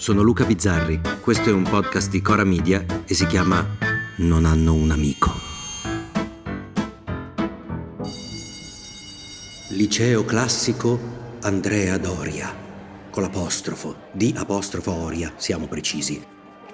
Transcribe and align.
Sono 0.00 0.22
Luca 0.22 0.46
Bizzarri, 0.46 0.98
questo 1.20 1.50
è 1.50 1.52
un 1.52 1.62
podcast 1.62 2.08
di 2.08 2.22
Cora 2.22 2.42
Media 2.42 2.86
e 3.04 3.12
si 3.12 3.26
chiama 3.26 3.62
Non 4.16 4.46
hanno 4.46 4.72
un 4.72 4.90
amico. 4.90 5.30
Liceo 9.68 10.24
classico 10.24 10.98
Andrea 11.42 11.98
Doria, 11.98 12.50
con 13.10 13.24
l'apostrofo, 13.24 14.08
di 14.10 14.32
apostrofo 14.34 14.90
Oria, 14.90 15.34
siamo 15.36 15.66
precisi. 15.66 16.18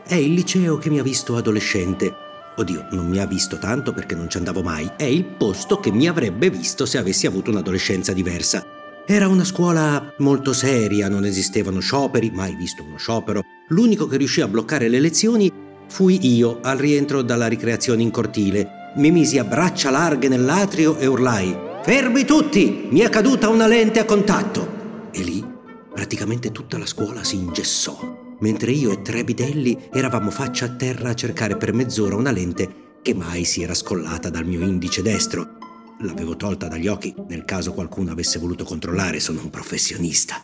È 0.07 0.15
il 0.15 0.33
liceo 0.33 0.79
che 0.79 0.89
mi 0.89 1.01
ha 1.01 1.03
visto 1.03 1.37
adolescente 1.37 2.15
Oddio, 2.59 2.87
non 2.93 3.09
mi 3.09 3.19
ha 3.19 3.27
visto 3.27 3.59
tanto 3.59 3.93
perché 3.93 4.15
non 4.15 4.31
ci 4.31 4.39
andavo 4.39 4.63
mai. 4.63 4.91
È 4.97 5.05
il 5.05 5.25
posto 5.25 5.79
che 5.79 5.91
mi 5.91 6.07
avrebbe 6.07 6.49
visto 6.49 6.87
se 6.87 6.97
avessi 6.97 7.27
avuto 7.27 7.51
un'adolescenza 7.51 8.15
diversa. 8.15 8.76
Era 9.09 9.29
una 9.29 9.45
scuola 9.45 10.15
molto 10.19 10.53
seria, 10.53 11.09
non 11.09 11.25
esistevano 11.25 11.79
scioperi, 11.79 12.33
mai 12.33 12.57
visto 12.57 12.83
uno 12.83 12.97
sciopero. 12.97 13.43
L'unico 13.69 14.09
che 14.09 14.17
riuscì 14.17 14.41
a 14.41 14.49
bloccare 14.49 14.89
le 14.89 14.99
lezioni 14.99 15.49
fui 15.87 16.19
io 16.35 16.59
al 16.61 16.77
rientro 16.77 17.23
dalla 17.23 17.47
ricreazione 17.47 18.03
in 18.03 18.11
cortile. 18.11 18.93
Mi 18.97 19.13
misi 19.13 19.39
a 19.39 19.45
braccia 19.45 19.91
larghe 19.91 20.27
nell'atrio 20.27 20.99
e 20.99 21.07
urlai: 21.07 21.57
Fermi 21.85 22.25
tutti! 22.25 22.89
Mi 22.91 22.99
è 22.99 23.09
caduta 23.09 23.49
una 23.49 23.69
lente 23.69 24.01
a 24.01 24.05
contatto! 24.05 25.09
E 25.13 25.23
lì 25.23 25.45
praticamente 25.93 26.51
tutta 26.51 26.77
la 26.77 26.87
scuola 26.87 27.23
si 27.23 27.37
ingessò 27.37 28.25
mentre 28.41 28.73
io 28.73 28.91
e 28.91 29.03
tre 29.03 29.25
bidelli 29.25 29.89
eravamo 29.93 30.31
faccia 30.31 30.67
a 30.67 30.71
terra 30.71 31.11
a 31.11 31.15
cercare 31.15 31.57
per 31.57 31.73
mezz'ora 31.73 32.17
una 32.17 32.33
lente 32.33 32.99
che 33.01 33.15
mai 33.15 33.45
si 33.45 33.63
era 33.63 33.73
scollata 33.73 34.31
dal 34.31 34.45
mio 34.45 34.61
indice 34.61 35.01
destro. 35.01 35.59
L'avevo 36.01 36.37
tolta 36.37 36.69
dagli 36.69 36.87
occhi 36.87 37.15
nel 37.29 37.45
caso 37.45 37.73
qualcuno 37.73 38.11
avesse 38.11 38.39
voluto 38.39 38.65
controllare, 38.65 39.21
sono 39.21 39.41
un 39.41 39.51
professionista. 39.51 40.43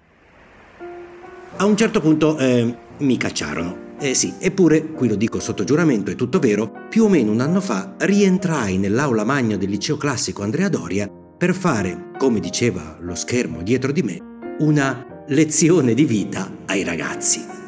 A 1.57 1.65
un 1.65 1.77
certo 1.77 2.01
punto 2.01 2.39
eh, 2.39 2.77
mi 2.99 3.17
cacciarono. 3.17 3.91
Eh 3.99 4.15
sì, 4.15 4.35
eppure, 4.39 4.87
qui 4.87 5.09
lo 5.09 5.15
dico 5.15 5.39
sotto 5.39 5.65
giuramento, 5.65 6.11
è 6.11 6.15
tutto 6.15 6.39
vero, 6.39 6.89
più 6.89 7.05
o 7.05 7.09
meno 7.09 7.31
un 7.31 7.41
anno 7.41 7.61
fa 7.61 7.95
rientrai 7.99 8.79
nell'aula 8.79 9.25
magna 9.25 9.57
del 9.57 9.71
liceo 9.71 9.97
classico 9.97 10.43
Andrea 10.43 10.69
Doria 10.69 11.09
per 11.09 11.55
fare, 11.55 12.11
come 12.19 12.41
diceva 12.41 12.97
lo 13.01 13.15
schermo 13.15 13.63
dietro 13.63 13.93
di 13.93 14.03
me, 14.03 14.19
una 14.59 15.25
lezione 15.29 15.95
di 15.95 16.05
vita 16.05 16.51
ai 16.67 16.83
ragazzi. 16.83 17.61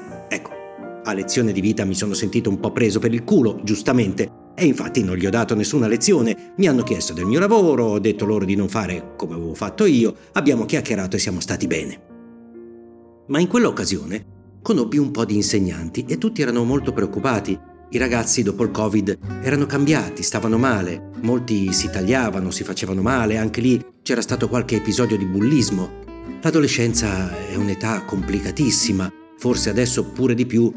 A 1.06 1.12
lezione 1.12 1.52
di 1.52 1.60
vita 1.60 1.84
mi 1.84 1.94
sono 1.94 2.14
sentito 2.14 2.48
un 2.48 2.58
po' 2.58 2.72
preso 2.72 2.98
per 2.98 3.12
il 3.12 3.24
culo, 3.24 3.60
giustamente, 3.62 4.26
e 4.54 4.66
infatti 4.66 5.02
non 5.02 5.16
gli 5.16 5.26
ho 5.26 5.30
dato 5.30 5.54
nessuna 5.54 5.86
lezione. 5.86 6.52
Mi 6.56 6.68
hanno 6.68 6.82
chiesto 6.82 7.12
del 7.12 7.26
mio 7.26 7.40
lavoro, 7.40 7.86
ho 7.86 7.98
detto 7.98 8.24
loro 8.24 8.44
di 8.44 8.54
non 8.54 8.68
fare 8.68 9.14
come 9.16 9.34
avevo 9.34 9.54
fatto 9.54 9.84
io, 9.84 10.14
abbiamo 10.32 10.64
chiacchierato 10.64 11.16
e 11.16 11.18
siamo 11.18 11.40
stati 11.40 11.66
bene. 11.66 12.02
Ma 13.28 13.40
in 13.40 13.48
quell'occasione 13.48 14.32
conobbi 14.62 14.98
un 14.98 15.10
po' 15.10 15.24
di 15.24 15.36
insegnanti 15.36 16.04
e 16.06 16.18
tutti 16.18 16.42
erano 16.42 16.64
molto 16.64 16.92
preoccupati. 16.92 17.58
I 17.90 17.98
ragazzi 17.98 18.42
dopo 18.42 18.64
il 18.64 18.70
Covid 18.70 19.18
erano 19.42 19.66
cambiati, 19.66 20.22
stavano 20.22 20.58
male, 20.58 21.10
molti 21.22 21.72
si 21.72 21.90
tagliavano, 21.90 22.50
si 22.50 22.64
facevano 22.64 23.02
male, 23.02 23.36
anche 23.36 23.60
lì 23.60 23.84
c'era 24.02 24.20
stato 24.20 24.48
qualche 24.48 24.76
episodio 24.76 25.16
di 25.16 25.26
bullismo. 25.26 26.02
L'adolescenza 26.42 27.30
è 27.48 27.54
un'età 27.54 28.02
complicatissima 28.04 29.12
forse 29.44 29.68
adesso 29.68 30.04
pure 30.04 30.34
di 30.34 30.46
più 30.46 30.72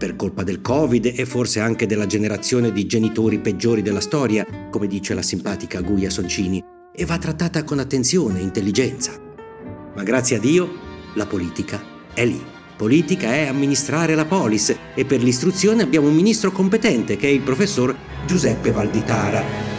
per 0.00 0.16
colpa 0.16 0.44
del 0.44 0.62
Covid 0.62 1.12
e 1.14 1.26
forse 1.26 1.60
anche 1.60 1.84
della 1.84 2.06
generazione 2.06 2.72
di 2.72 2.86
genitori 2.86 3.38
peggiori 3.38 3.82
della 3.82 4.00
storia, 4.00 4.46
come 4.70 4.86
dice 4.86 5.12
la 5.12 5.20
simpatica 5.20 5.82
Guia 5.82 6.08
Soncini, 6.08 6.64
e 6.90 7.04
va 7.04 7.18
trattata 7.18 7.64
con 7.64 7.80
attenzione 7.80 8.38
e 8.38 8.42
intelligenza. 8.42 9.12
Ma 9.94 10.02
grazie 10.02 10.36
a 10.36 10.40
Dio 10.40 10.72
la 11.16 11.26
politica 11.26 11.82
è 12.14 12.24
lì. 12.24 12.42
Politica 12.78 13.34
è 13.34 13.46
amministrare 13.46 14.14
la 14.14 14.24
polis 14.24 14.74
e 14.94 15.04
per 15.04 15.22
l'istruzione 15.22 15.82
abbiamo 15.82 16.08
un 16.08 16.14
ministro 16.14 16.50
competente 16.50 17.16
che 17.18 17.28
è 17.28 17.30
il 17.30 17.42
professor 17.42 17.94
Giuseppe 18.26 18.70
Valditara 18.70 19.69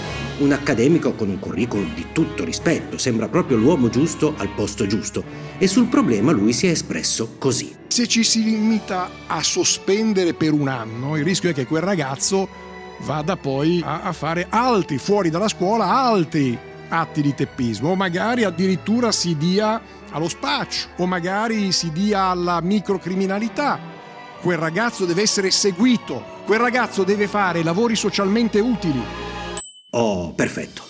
un 0.41 0.51
accademico 0.51 1.13
con 1.13 1.29
un 1.29 1.39
curriculum 1.39 1.93
di 1.93 2.07
tutto 2.11 2.43
rispetto, 2.43 2.97
sembra 2.97 3.27
proprio 3.27 3.57
l'uomo 3.57 3.89
giusto 3.89 4.33
al 4.37 4.49
posto 4.49 4.87
giusto 4.87 5.23
e 5.57 5.67
sul 5.67 5.85
problema 5.85 6.31
lui 6.31 6.51
si 6.51 6.67
è 6.67 6.71
espresso 6.71 7.35
così. 7.37 7.75
Se 7.87 8.07
ci 8.07 8.23
si 8.23 8.43
limita 8.43 9.09
a 9.27 9.43
sospendere 9.43 10.33
per 10.33 10.53
un 10.53 10.67
anno, 10.67 11.15
il 11.15 11.23
rischio 11.23 11.51
è 11.51 11.53
che 11.53 11.65
quel 11.65 11.83
ragazzo 11.83 12.47
vada 13.01 13.37
poi 13.37 13.81
a, 13.83 14.01
a 14.01 14.11
fare 14.13 14.47
altri, 14.49 14.97
fuori 14.97 15.29
dalla 15.29 15.47
scuola, 15.47 15.85
altri 15.85 16.57
atti 16.89 17.21
di 17.21 17.33
teppismo, 17.33 17.89
o 17.89 17.95
magari 17.95 18.43
addirittura 18.43 19.11
si 19.11 19.37
dia 19.37 19.79
allo 20.09 20.27
spaccio, 20.27 20.89
o 20.97 21.05
magari 21.05 21.71
si 21.71 21.91
dia 21.91 22.25
alla 22.25 22.59
microcriminalità. 22.61 23.79
Quel 24.41 24.57
ragazzo 24.57 25.05
deve 25.05 25.21
essere 25.21 25.51
seguito, 25.51 26.23
quel 26.45 26.59
ragazzo 26.59 27.03
deve 27.03 27.27
fare 27.27 27.63
lavori 27.63 27.95
socialmente 27.95 28.59
utili, 28.59 29.20
Oh, 29.93 30.33
perfetto. 30.33 30.83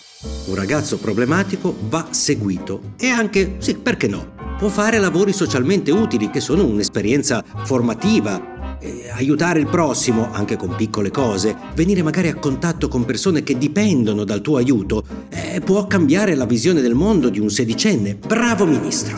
Un 0.45 0.53
ragazzo 0.53 0.99
problematico 0.99 1.75
va 1.89 2.09
seguito 2.11 2.93
e 2.99 3.07
anche, 3.07 3.55
sì, 3.57 3.75
perché 3.75 4.07
no, 4.07 4.33
può 4.59 4.69
fare 4.69 4.99
lavori 4.99 5.33
socialmente 5.33 5.89
utili 5.89 6.29
che 6.29 6.39
sono 6.39 6.63
un'esperienza 6.65 7.43
formativa, 7.63 8.77
eh, 8.79 9.09
aiutare 9.09 9.59
il 9.59 9.67
prossimo 9.67 10.31
anche 10.31 10.55
con 10.55 10.75
piccole 10.75 11.09
cose, 11.09 11.55
venire 11.73 12.03
magari 12.03 12.27
a 12.27 12.35
contatto 12.35 12.87
con 12.87 13.03
persone 13.03 13.41
che 13.41 13.57
dipendono 13.57 14.23
dal 14.23 14.41
tuo 14.41 14.57
aiuto, 14.57 15.03
eh, 15.29 15.61
può 15.61 15.87
cambiare 15.87 16.35
la 16.35 16.45
visione 16.45 16.81
del 16.81 16.93
mondo 16.93 17.29
di 17.29 17.39
un 17.39 17.49
sedicenne. 17.49 18.15
Bravo 18.15 18.67
ministro! 18.67 19.17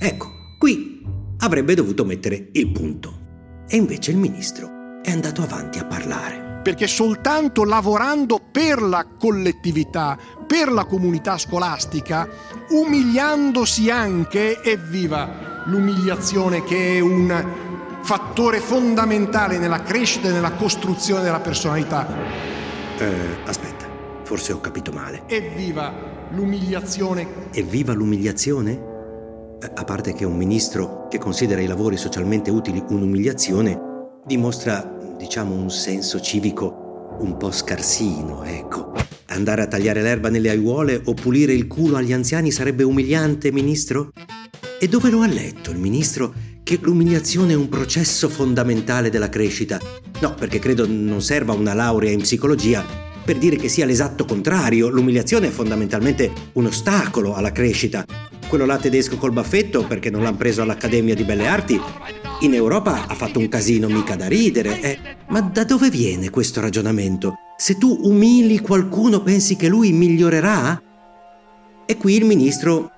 Ecco, 0.00 0.56
qui 0.58 1.02
avrebbe 1.40 1.74
dovuto 1.74 2.06
mettere 2.06 2.48
il 2.52 2.72
punto. 2.72 3.20
E 3.68 3.76
invece 3.76 4.10
il 4.10 4.16
ministro 4.16 5.00
è 5.02 5.10
andato 5.10 5.42
avanti 5.42 5.78
a 5.78 5.84
parlare 5.84 6.53
perché 6.64 6.86
soltanto 6.86 7.62
lavorando 7.62 8.40
per 8.50 8.80
la 8.80 9.06
collettività, 9.18 10.16
per 10.46 10.72
la 10.72 10.86
comunità 10.86 11.36
scolastica, 11.36 12.26
umiliandosi 12.70 13.90
anche, 13.90 14.62
evviva 14.62 15.62
l'umiliazione 15.66 16.64
che 16.64 16.96
è 16.96 17.00
un 17.00 17.46
fattore 18.00 18.60
fondamentale 18.60 19.58
nella 19.58 19.82
crescita 19.82 20.28
e 20.28 20.32
nella 20.32 20.52
costruzione 20.52 21.22
della 21.22 21.40
personalità. 21.40 22.06
Eh, 22.96 23.12
aspetta, 23.44 23.84
forse 24.22 24.54
ho 24.54 24.60
capito 24.60 24.90
male. 24.90 25.24
Evviva 25.26 25.92
l'umiliazione. 26.30 27.50
Evviva 27.52 27.92
l'umiliazione? 27.92 28.72
Eh, 29.60 29.70
a 29.74 29.84
parte 29.84 30.14
che 30.14 30.24
un 30.24 30.36
ministro 30.36 31.08
che 31.08 31.18
considera 31.18 31.60
i 31.60 31.66
lavori 31.66 31.98
socialmente 31.98 32.50
utili 32.50 32.82
un'umiliazione, 32.88 33.78
dimostra 34.24 35.03
diciamo, 35.24 35.54
un 35.54 35.70
senso 35.70 36.20
civico 36.20 37.16
un 37.20 37.38
po' 37.38 37.50
scarsino, 37.50 38.44
ecco. 38.44 38.92
Andare 39.28 39.62
a 39.62 39.66
tagliare 39.66 40.02
l'erba 40.02 40.28
nelle 40.28 40.50
aiuole 40.50 41.00
o 41.02 41.14
pulire 41.14 41.54
il 41.54 41.66
culo 41.66 41.96
agli 41.96 42.12
anziani 42.12 42.50
sarebbe 42.50 42.82
umiliante, 42.82 43.50
ministro? 43.50 44.12
E 44.78 44.86
dove 44.86 45.08
lo 45.08 45.22
ha 45.22 45.26
letto 45.26 45.70
il 45.70 45.78
ministro 45.78 46.34
che 46.62 46.78
l'umiliazione 46.82 47.54
è 47.54 47.56
un 47.56 47.70
processo 47.70 48.28
fondamentale 48.28 49.08
della 49.08 49.30
crescita? 49.30 49.80
No, 50.20 50.34
perché 50.34 50.58
credo 50.58 50.86
non 50.86 51.22
serva 51.22 51.54
una 51.54 51.72
laurea 51.72 52.10
in 52.10 52.20
psicologia 52.20 52.84
per 53.24 53.38
dire 53.38 53.56
che 53.56 53.70
sia 53.70 53.86
l'esatto 53.86 54.26
contrario. 54.26 54.90
L'umiliazione 54.90 55.46
è 55.46 55.50
fondamentalmente 55.50 56.30
un 56.52 56.66
ostacolo 56.66 57.34
alla 57.34 57.50
crescita. 57.50 58.04
Quello 58.46 58.66
là 58.66 58.76
tedesco 58.76 59.16
col 59.16 59.32
baffetto, 59.32 59.86
perché 59.86 60.10
non 60.10 60.22
l'hanno 60.22 60.36
preso 60.36 60.60
all'Accademia 60.60 61.14
di 61.14 61.24
Belle 61.24 61.46
Arti, 61.46 61.80
in 62.40 62.52
Europa 62.52 63.06
ha 63.06 63.14
fatto 63.14 63.38
un 63.38 63.48
casino 63.48 63.88
mica 63.88 64.16
da 64.16 64.28
ridere, 64.28 64.80
eh. 64.80 64.98
Ma 65.28 65.40
da 65.40 65.64
dove 65.64 65.88
viene 65.90 66.28
questo 66.30 66.60
ragionamento? 66.60 67.34
Se 67.56 67.78
tu 67.78 67.98
umili 68.02 68.60
qualcuno 68.60 69.22
pensi 69.22 69.56
che 69.56 69.68
lui 69.68 69.90
migliorerà? 69.92 70.80
E 71.86 71.96
qui 71.96 72.16
il 72.16 72.24
ministro 72.24 72.90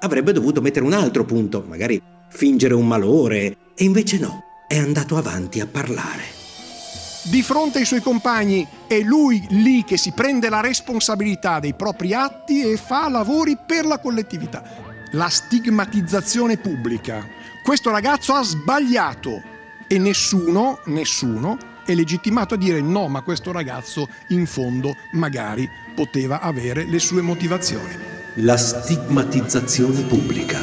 avrebbe 0.00 0.32
dovuto 0.32 0.60
mettere 0.60 0.84
un 0.84 0.92
altro 0.92 1.24
punto, 1.24 1.64
magari 1.66 2.00
fingere 2.28 2.74
un 2.74 2.86
malore, 2.86 3.56
e 3.74 3.84
invece 3.84 4.18
no, 4.18 4.44
è 4.68 4.78
andato 4.78 5.16
avanti 5.16 5.60
a 5.60 5.66
parlare. 5.66 6.40
Di 7.24 7.42
fronte 7.42 7.78
ai 7.78 7.84
suoi 7.84 8.00
compagni 8.00 8.66
è 8.86 9.00
lui 9.00 9.44
lì 9.50 9.84
che 9.84 9.96
si 9.96 10.12
prende 10.12 10.48
la 10.48 10.60
responsabilità 10.60 11.60
dei 11.60 11.74
propri 11.74 12.14
atti 12.14 12.62
e 12.62 12.76
fa 12.76 13.08
lavori 13.08 13.56
per 13.64 13.86
la 13.86 13.98
collettività. 13.98 14.62
La 15.12 15.28
stigmatizzazione 15.28 16.56
pubblica. 16.56 17.26
Questo 17.62 17.90
ragazzo 17.90 18.34
ha 18.34 18.42
sbagliato 18.42 19.40
e 19.86 19.98
nessuno, 19.98 20.80
nessuno 20.86 21.70
è 21.84 21.94
legittimato 21.94 22.54
a 22.54 22.56
dire 22.56 22.80
no, 22.80 23.08
ma 23.08 23.22
questo 23.22 23.52
ragazzo 23.52 24.08
in 24.28 24.46
fondo 24.46 24.96
magari 25.12 25.68
poteva 25.94 26.40
avere 26.40 26.84
le 26.84 26.98
sue 26.98 27.22
motivazioni. 27.22 27.96
La 28.36 28.56
stigmatizzazione 28.56 30.02
pubblica. 30.02 30.58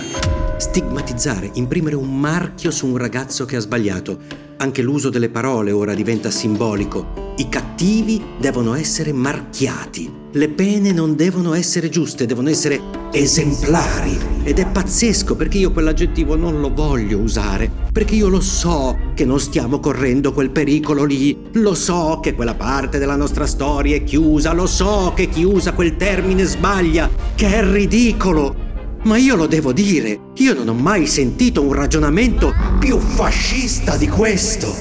Stigmatizzare, 0.58 1.52
imprimere 1.54 1.96
un 1.96 2.20
marchio 2.20 2.72
su 2.72 2.88
un 2.88 2.98
ragazzo 2.98 3.46
che 3.46 3.56
ha 3.56 3.60
sbagliato. 3.60 4.49
Anche 4.62 4.82
l'uso 4.82 5.10
delle 5.10 5.30
parole 5.30 5.72
ora 5.72 5.94
diventa 5.94 6.30
simbolico. 6.30 7.34
I 7.38 7.48
cattivi 7.48 8.22
devono 8.38 8.74
essere 8.76 9.14
marchiati. 9.14 10.12
Le 10.34 10.50
pene 10.50 10.92
non 10.92 11.16
devono 11.16 11.54
essere 11.54 11.88
giuste, 11.88 12.26
devono 12.26 12.50
essere 12.50 12.82
esemplari. 13.14 14.18
Ed 14.44 14.60
è 14.60 14.68
pazzesco 14.68 15.38
perché 15.38 15.60
io 15.60 15.72
quell'aggettivo 15.72 16.36
non 16.36 16.60
lo 16.60 16.74
voglio 16.74 17.20
usare, 17.20 17.72
perché 17.90 18.16
io 18.16 18.28
lo 18.28 18.42
so 18.42 18.98
che 19.14 19.24
non 19.24 19.40
stiamo 19.40 19.80
correndo 19.80 20.34
quel 20.34 20.50
pericolo 20.50 21.06
lì, 21.06 21.38
lo 21.54 21.74
so 21.74 22.20
che 22.22 22.36
quella 22.36 22.56
parte 22.56 22.98
della 22.98 23.16
nostra 23.16 23.48
storia 23.48 23.96
è 23.96 24.04
chiusa, 24.04 24.52
lo 24.52 24.68
so 24.68 25.14
che 25.16 25.30
chi 25.30 25.44
usa 25.44 25.72
quel 25.72 25.96
termine 25.96 26.44
sbaglia, 26.44 27.10
che 27.34 27.48
è 27.48 27.64
ridicolo. 27.64 28.59
Ma 29.04 29.16
io 29.16 29.36
lo 29.36 29.48
devo 29.48 29.72
dire, 29.72 30.20
io 30.36 30.54
non 30.54 30.68
ho 30.68 30.74
mai 30.74 31.08
sentito 31.08 31.62
un 31.62 31.72
ragionamento 31.72 32.54
più 32.80 33.00
fascista 33.00 33.96
di 33.96 34.10
questo. 34.10 34.76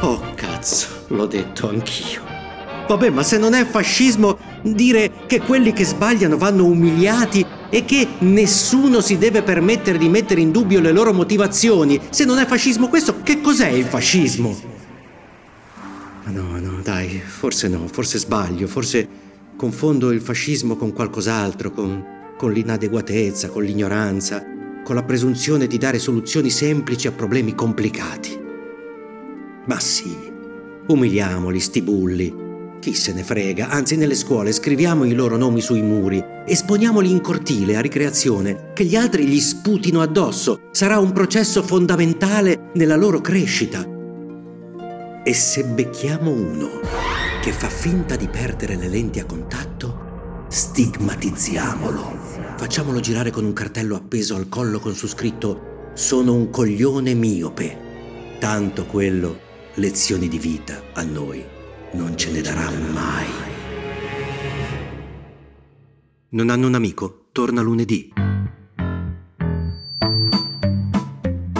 Oh 0.00 0.34
cazzo, 0.34 0.88
l'ho 1.08 1.26
detto 1.26 1.68
anch'io. 1.68 2.20
Vabbè, 2.88 3.10
ma 3.10 3.22
se 3.22 3.38
non 3.38 3.54
è 3.54 3.64
fascismo 3.64 4.38
dire 4.62 5.12
che 5.26 5.40
quelli 5.40 5.72
che 5.72 5.84
sbagliano 5.84 6.36
vanno 6.36 6.64
umiliati 6.64 7.46
e 7.70 7.84
che 7.84 8.08
nessuno 8.20 9.00
si 9.00 9.18
deve 9.18 9.42
permettere 9.42 9.98
di 9.98 10.08
mettere 10.08 10.40
in 10.40 10.50
dubbio 10.50 10.80
le 10.80 10.90
loro 10.90 11.12
motivazioni, 11.12 12.00
se 12.10 12.24
non 12.24 12.38
è 12.38 12.46
fascismo 12.46 12.88
questo, 12.88 13.22
che 13.22 13.40
cos'è 13.40 13.68
il 13.68 13.84
fascismo? 13.84 14.56
Ma 16.24 16.30
no, 16.32 16.58
no, 16.58 16.80
dai, 16.82 17.20
forse 17.24 17.68
no, 17.68 17.86
forse 17.86 18.18
sbaglio, 18.18 18.66
forse 18.66 19.08
confondo 19.56 20.10
il 20.10 20.20
fascismo 20.20 20.76
con 20.76 20.92
qualcos'altro, 20.92 21.70
con 21.70 22.14
con 22.36 22.52
l'inadeguatezza, 22.52 23.48
con 23.48 23.64
l'ignoranza, 23.64 24.44
con 24.84 24.94
la 24.94 25.02
presunzione 25.02 25.66
di 25.66 25.78
dare 25.78 25.98
soluzioni 25.98 26.50
semplici 26.50 27.06
a 27.06 27.12
problemi 27.12 27.54
complicati. 27.54 28.38
Ma 29.66 29.80
sì, 29.80 30.14
umiliamoli, 30.86 31.58
sti 31.58 31.82
bulli. 31.82 32.44
Chi 32.78 32.94
se 32.94 33.12
ne 33.12 33.24
frega, 33.24 33.68
anzi 33.68 33.96
nelle 33.96 34.14
scuole 34.14 34.52
scriviamo 34.52 35.04
i 35.04 35.12
loro 35.12 35.36
nomi 35.36 35.60
sui 35.60 35.82
muri, 35.82 36.22
esponiamoli 36.46 37.10
in 37.10 37.20
cortile 37.20 37.76
a 37.76 37.80
ricreazione, 37.80 38.70
che 38.74 38.84
gli 38.84 38.94
altri 38.94 39.26
gli 39.26 39.40
sputino 39.40 40.02
addosso, 40.02 40.68
sarà 40.70 41.00
un 41.00 41.10
processo 41.10 41.64
fondamentale 41.64 42.70
nella 42.74 42.96
loro 42.96 43.20
crescita. 43.20 43.84
E 45.24 45.34
se 45.34 45.64
becchiamo 45.64 46.30
uno 46.30 46.68
che 47.42 47.50
fa 47.50 47.68
finta 47.68 48.14
di 48.14 48.28
perdere 48.28 48.76
le 48.76 48.88
lenti 48.88 49.18
a 49.18 49.24
contatto, 49.24 50.05
Stigmatizziamolo. 50.56 52.16
Facciamolo 52.56 53.00
girare 53.00 53.30
con 53.30 53.44
un 53.44 53.52
cartello 53.52 53.94
appeso 53.94 54.36
al 54.36 54.48
collo 54.48 54.78
con 54.78 54.94
su 54.94 55.06
scritto 55.06 55.90
Sono 55.92 56.32
un 56.32 56.48
coglione 56.48 57.12
miope. 57.12 58.38
Tanto 58.38 58.86
quello, 58.86 59.38
lezioni 59.74 60.28
di 60.28 60.38
vita 60.38 60.80
a 60.94 61.02
noi 61.02 61.44
non 61.92 62.16
ce 62.16 62.30
ne 62.30 62.40
darà 62.40 62.70
mai. 62.70 63.26
Non 66.30 66.48
hanno 66.48 66.66
un 66.68 66.74
amico? 66.74 67.26
Torna 67.32 67.60
lunedì. 67.60 68.15